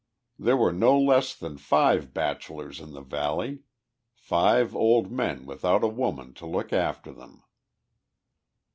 [0.39, 3.59] There were no less than five bachelors in the valley
[4.15, 7.43] five old men without a woman to look after them.